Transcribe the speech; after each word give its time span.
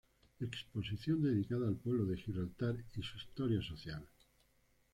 Exposición 0.39 1.21
dedicado 1.21 1.67
al 1.67 1.75
pueblo 1.75 2.05
de 2.05 2.17
Gibraltar 2.17 2.75
y 2.97 3.03
su 3.03 3.17
historia 3.17 3.61
social. 3.61 4.03